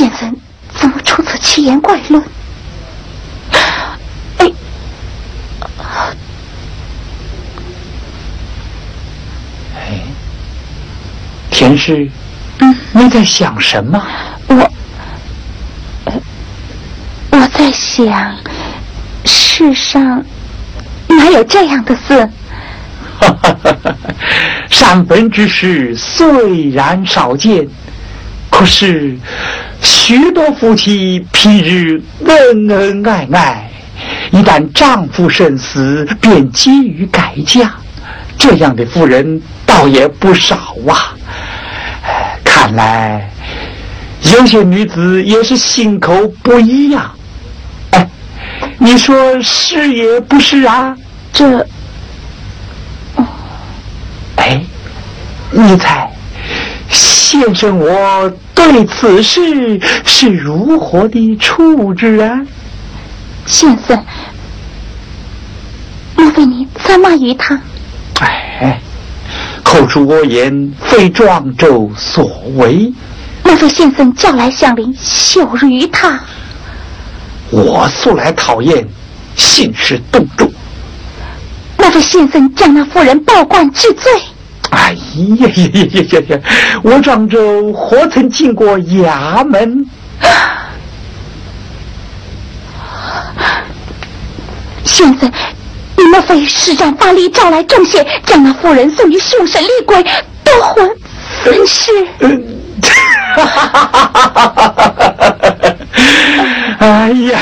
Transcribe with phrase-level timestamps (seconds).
[0.00, 0.34] 先生
[0.78, 2.24] 怎么出此奇言怪论？
[4.38, 4.50] 哎，
[9.76, 10.00] 哎，
[11.50, 12.10] 田氏，
[12.60, 14.02] 嗯，你在想什么？
[14.46, 14.72] 我，
[17.32, 18.34] 我在想，
[19.26, 20.24] 世上
[21.08, 22.26] 哪有这样的事？
[23.20, 23.94] 哈哈哈哈
[24.70, 27.68] 善分之事虽然少见，
[28.48, 29.18] 可是
[30.00, 33.70] 许多夫妻平日恩恩爱爱，
[34.32, 37.70] 一旦丈夫身死，便急于改嫁，
[38.38, 41.14] 这样的妇人倒也不少啊。
[42.42, 43.30] 看来
[44.22, 47.08] 有些女子也是心口不一样。
[47.90, 48.08] 哎，
[48.78, 50.96] 你说是也不是啊？
[51.30, 51.66] 这。
[54.36, 54.60] 哎，
[55.50, 56.09] 你猜，
[57.30, 62.44] 先生我对此事是如何的处置啊？
[63.46, 64.04] 先生，
[66.16, 67.56] 莫非你责骂于他？
[68.18, 68.80] 哎，
[69.62, 72.92] 口出恶言，非庄周所为。
[73.44, 76.18] 莫非先生叫来乡邻羞辱于他？
[77.50, 78.84] 我素来讨厌
[79.36, 80.52] 兴师动众。
[81.78, 84.10] 莫非先生将那妇人报官治罪？
[84.70, 84.98] 哎呀
[85.38, 85.48] 呀
[85.92, 86.38] 呀呀呀！
[86.82, 89.84] 我庄周何曾进过衙门？
[94.84, 95.30] 现在，
[95.96, 100.02] 你莫非施展法力招来众仙，将那妇人送于凶神厉鬼
[100.44, 100.88] 夺魂
[101.42, 101.90] 分尸？
[103.34, 105.36] 哈哈哈哈哈哈！
[106.78, 107.40] 哎呀！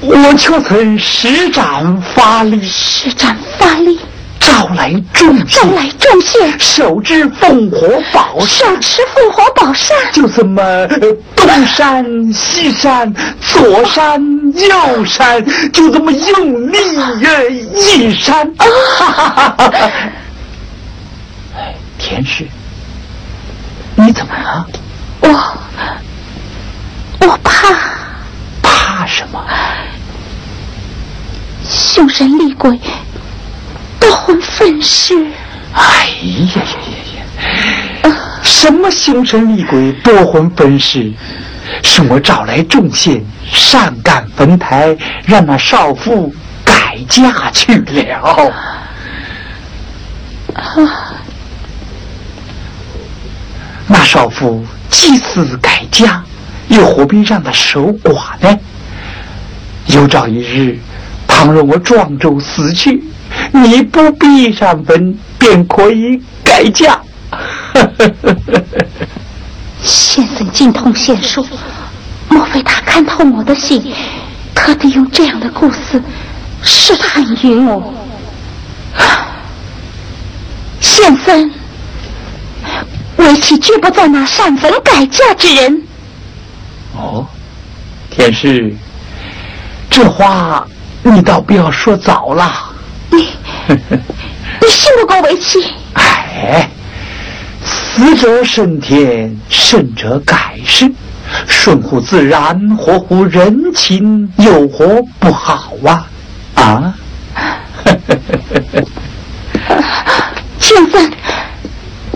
[0.00, 3.98] 我却曾施展法力，施展法力，
[4.56, 10.62] 招来众招来众仙，手执烽火宝扇手持凤火宝扇，就这么
[11.36, 14.18] 东山西山，左山
[14.54, 16.78] 右山，就这么用力
[17.74, 18.50] 一扇。
[18.56, 19.54] 啊！
[21.54, 22.48] 哎，田氏，
[23.94, 24.66] 你怎么了？
[25.20, 25.28] 我
[27.26, 27.74] 我怕。
[28.62, 29.38] 怕什么？
[31.62, 32.80] 凶神厉鬼
[34.56, 35.14] 分尸！
[35.74, 36.08] 哎
[36.54, 36.62] 呀呀
[38.02, 38.16] 呀呀！
[38.42, 41.12] 什么凶神厉鬼夺魂分尸？
[41.82, 43.22] 是我找来众仙
[43.52, 44.96] 上赶坟台，
[45.26, 46.34] 让那少妇
[46.64, 48.50] 改嫁去了。
[50.54, 51.12] 啊
[53.86, 56.24] 那少妇既死改嫁，
[56.68, 58.58] 又何必让她守寡呢？
[59.88, 60.78] 有朝一日。
[61.28, 63.04] 倘若我庄周死去，
[63.52, 67.00] 你不必上坟，便可以改嫁。
[69.82, 71.46] 先生精通仙术，
[72.28, 73.92] 莫非他看透我的心，
[74.54, 76.02] 特地用这样的故事
[76.62, 77.92] 试探于我？
[80.80, 81.50] 先生，
[83.16, 85.82] 为妻绝不在那上坟改嫁之人。
[86.96, 87.26] 哦，
[88.10, 88.74] 天师，
[89.90, 90.66] 这话。
[91.08, 92.65] 你倒不要说早了，
[93.10, 93.28] 你
[94.60, 95.64] 你信不过为妻？
[95.94, 96.68] 哎，
[97.64, 100.90] 死者升天，生者改世，
[101.46, 106.06] 顺乎自然，合乎人情，有何不好啊？
[106.54, 106.94] 啊！
[110.58, 111.12] 先生，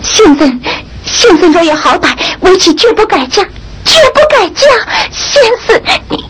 [0.03, 0.61] 先生，
[1.03, 2.09] 先生若有好歹，
[2.41, 3.43] 为妻绝不改嫁，
[3.85, 4.67] 绝不改嫁。
[5.11, 6.23] 先生，你。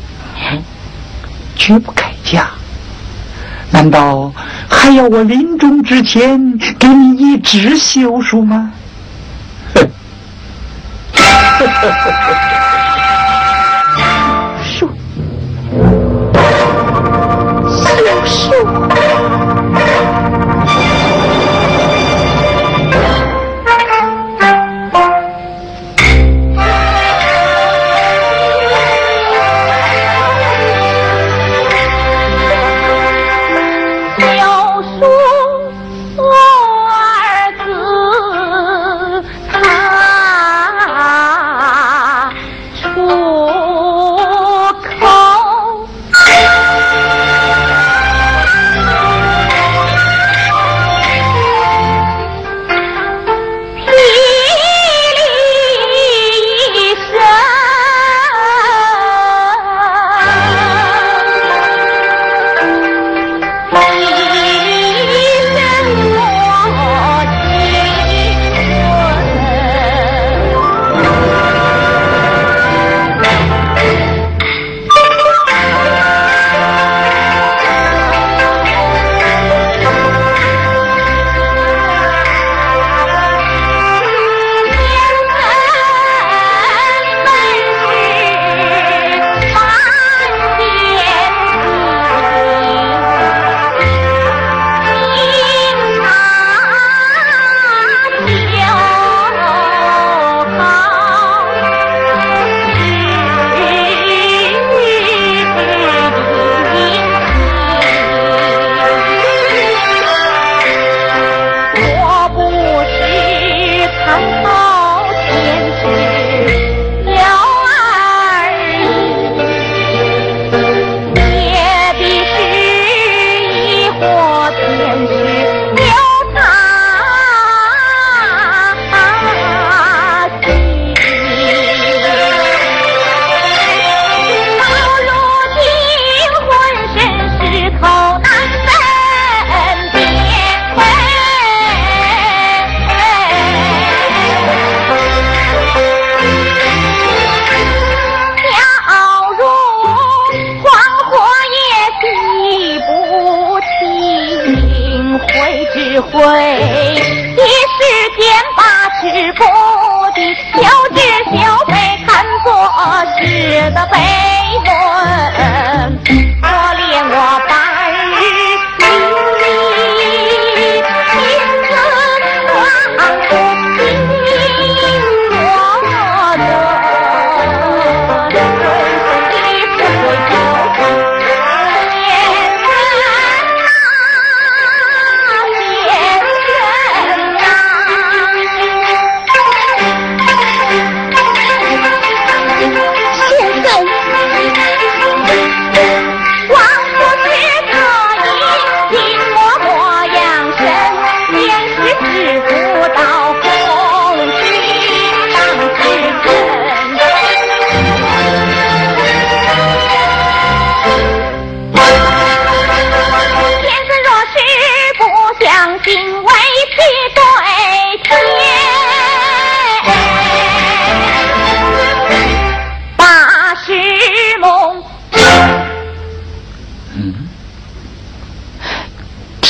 [1.55, 2.49] 绝不改嫁？
[3.69, 4.31] 难道
[4.81, 8.71] 还要我临终之前给你一纸休书吗？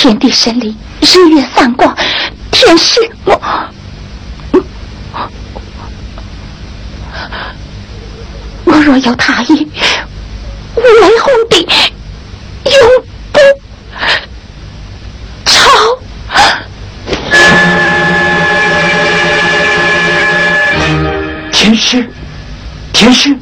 [0.02, 1.96] 天地神灵，日月三光，
[2.50, 3.40] 天师我，
[8.66, 9.70] 我若有他意，
[10.76, 10.84] 为
[11.20, 11.68] 红帝
[12.66, 12.74] 永
[13.32, 13.40] 不
[15.46, 15.70] 超。
[21.52, 22.12] 天师，
[22.92, 23.38] 天师。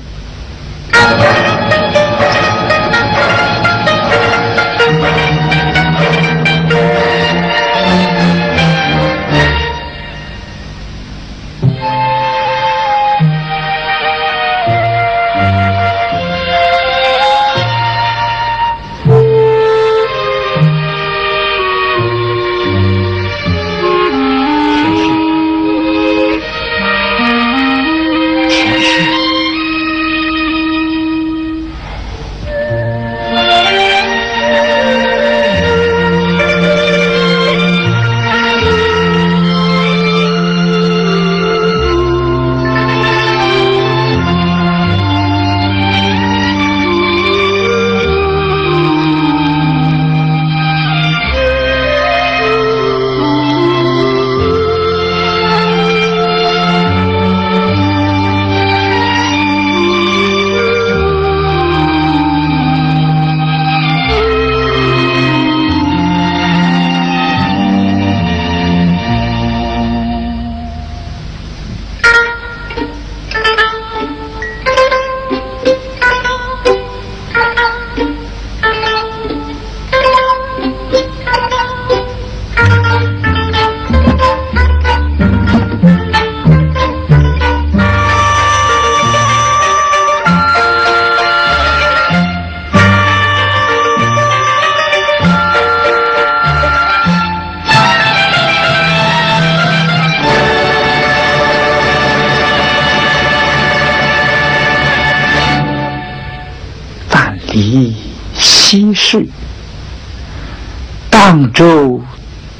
[111.59, 111.99] 州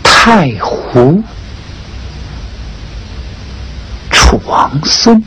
[0.04, 1.24] 太湖
[4.12, 5.24] 楚王孙，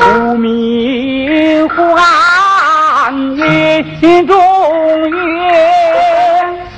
[0.00, 1.74] 无名花
[3.10, 4.36] 眼中
[5.10, 5.14] 月，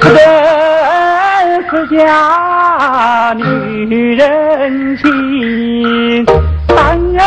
[0.00, 0.10] 真
[1.68, 3.44] 是假女
[4.16, 6.24] 人心，
[6.68, 6.76] 男
[7.12, 7.20] 人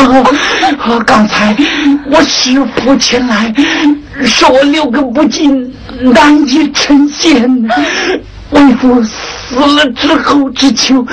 [0.00, 0.24] 啊
[0.80, 0.98] 啊！
[1.06, 1.54] 刚才
[2.10, 3.52] 我师父前来，
[4.24, 7.68] 说我六根不净，难以成仙。
[8.50, 11.06] 为父死了之后，只求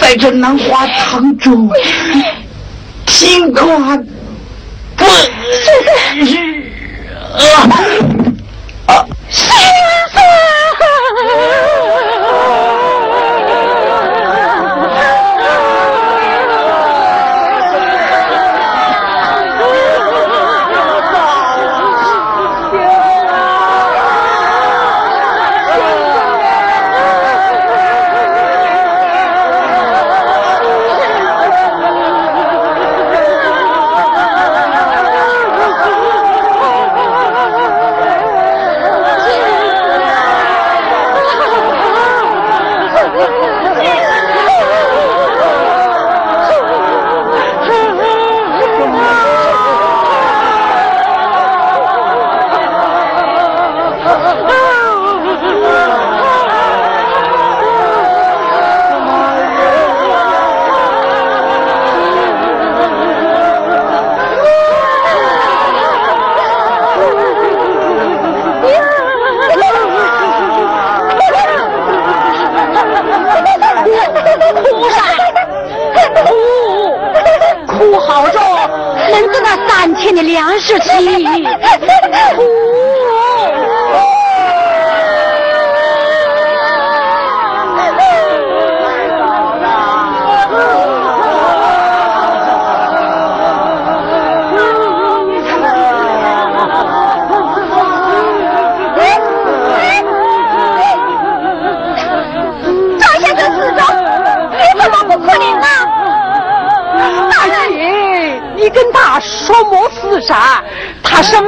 [0.00, 1.68] 在这南华堂中
[3.04, 3.96] 听话
[4.94, 5.04] 不
[6.16, 6.36] 日
[7.34, 7.68] 啊！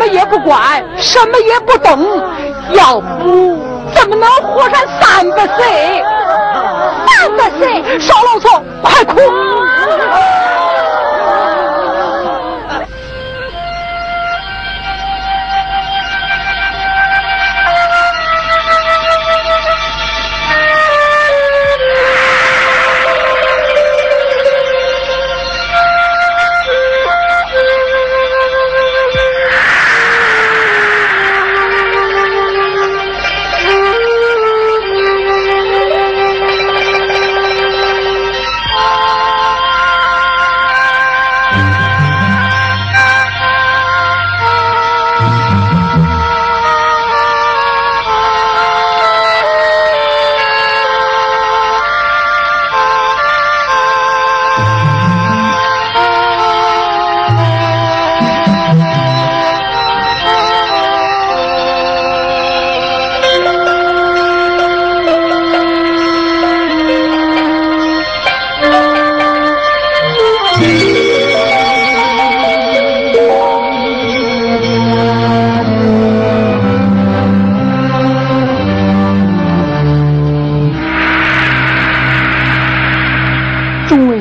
[0.01, 1.91] 什么也不管什么也不懂
[2.73, 3.59] 要不
[3.93, 6.03] 怎么能活上三百岁
[7.07, 9.21] 三百岁少老错快哭。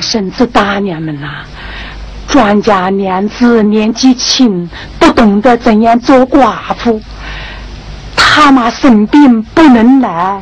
[0.09, 1.27] 婶子大娘们呐，
[2.27, 4.67] 庄家娘子年纪轻，
[4.97, 6.99] 不懂得怎样做寡妇。
[8.15, 10.41] 他妈生病不能来，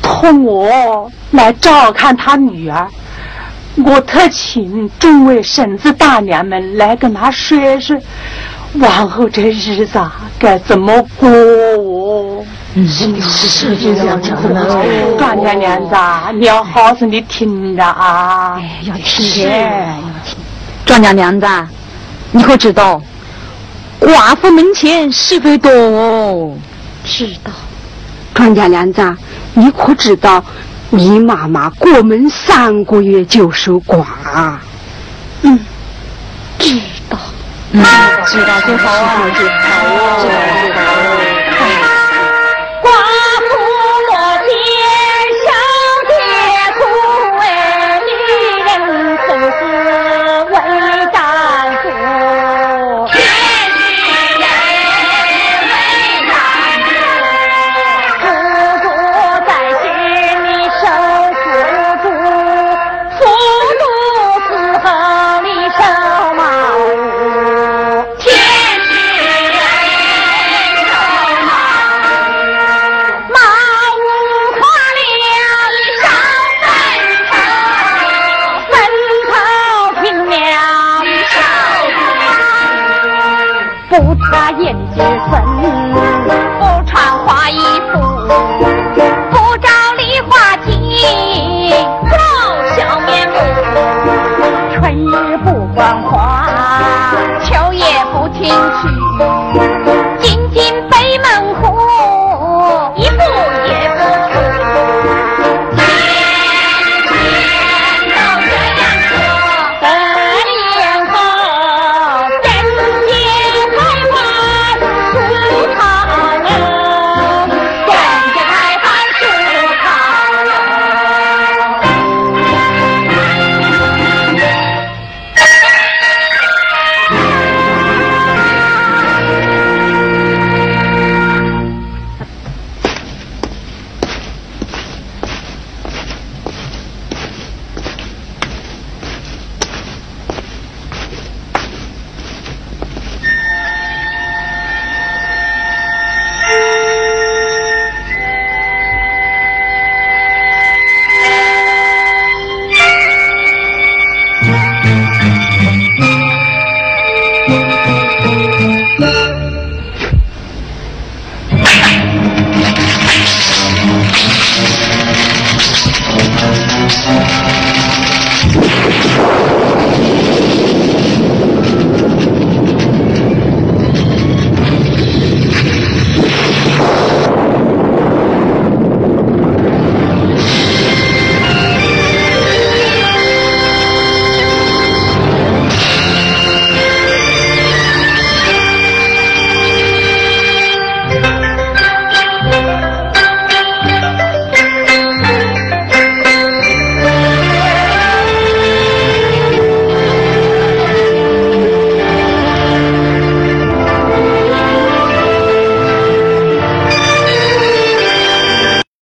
[0.00, 2.86] 托我来照看他女儿。
[3.84, 8.00] 我特请众位婶子大娘们来跟他说说，
[8.74, 12.46] 往后这日子啊该怎么过？
[12.84, 13.10] 是
[13.48, 15.16] 是这样子的。
[15.18, 15.96] 庄家娘子，
[16.38, 18.56] 你要好生的听着啊！
[18.58, 19.50] 哎，要听，要
[20.24, 20.36] 听。
[20.84, 21.46] 庄家娘子，
[22.32, 23.00] 你可知道
[23.98, 26.56] 寡妇门前是非多？
[27.04, 27.50] 知道。
[28.34, 29.16] 庄家娘子，
[29.54, 30.44] 你可知道？
[30.90, 34.04] 你妈妈过门三个月就守寡，
[35.42, 35.58] 嗯，
[36.60, 36.78] 知
[37.10, 37.18] 道，
[37.72, 37.82] 嗯，
[38.24, 39.50] 知道就好啊，知道
[40.22, 40.28] 就
[40.80, 40.95] 好。